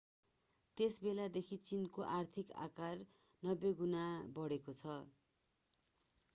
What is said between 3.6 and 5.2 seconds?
गुणा बढेको छ